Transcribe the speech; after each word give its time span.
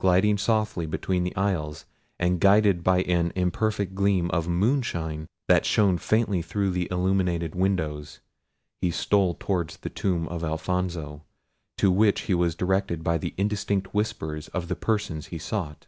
Gliding 0.00 0.36
softly 0.36 0.84
between 0.84 1.22
the 1.22 1.36
aisles, 1.36 1.84
and 2.18 2.40
guided 2.40 2.82
by 2.82 3.02
an 3.02 3.30
imperfect 3.36 3.94
gleam 3.94 4.28
of 4.32 4.48
moonshine 4.48 5.28
that 5.46 5.64
shone 5.64 5.96
faintly 5.96 6.42
through 6.42 6.70
the 6.70 6.88
illuminated 6.90 7.54
windows, 7.54 8.18
he 8.80 8.90
stole 8.90 9.34
towards 9.38 9.76
the 9.76 9.88
tomb 9.88 10.26
of 10.26 10.42
Alfonso, 10.42 11.22
to 11.76 11.92
which 11.92 12.22
he 12.22 12.34
was 12.34 12.56
directed 12.56 13.04
by 13.04 13.20
indistinct 13.36 13.94
whispers 13.94 14.48
of 14.48 14.66
the 14.66 14.74
persons 14.74 15.26
he 15.26 15.38
sought. 15.38 15.86